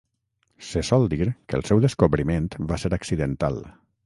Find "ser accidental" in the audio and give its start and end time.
2.87-3.63